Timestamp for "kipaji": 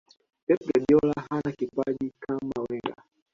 1.51-2.11